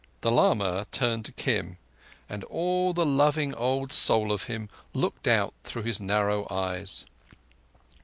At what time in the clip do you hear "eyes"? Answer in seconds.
6.49-7.05